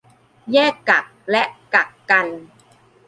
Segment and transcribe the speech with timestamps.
[0.53, 1.43] แยกกักและ
[1.75, 2.27] กักกัน